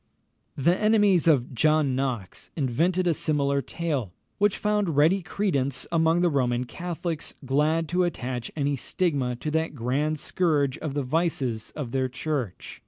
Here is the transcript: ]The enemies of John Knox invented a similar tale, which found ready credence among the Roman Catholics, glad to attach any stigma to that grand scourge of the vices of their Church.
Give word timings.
]The 0.57 0.75
enemies 0.75 1.27
of 1.27 1.53
John 1.53 1.95
Knox 1.95 2.49
invented 2.55 3.05
a 3.05 3.13
similar 3.13 3.61
tale, 3.61 4.11
which 4.39 4.57
found 4.57 4.95
ready 4.97 5.21
credence 5.21 5.85
among 5.91 6.21
the 6.21 6.29
Roman 6.31 6.63
Catholics, 6.63 7.35
glad 7.45 7.87
to 7.89 8.03
attach 8.03 8.51
any 8.55 8.75
stigma 8.75 9.35
to 9.35 9.51
that 9.51 9.75
grand 9.75 10.19
scourge 10.19 10.79
of 10.79 10.95
the 10.95 11.03
vices 11.03 11.69
of 11.75 11.91
their 11.91 12.09
Church. 12.09 12.79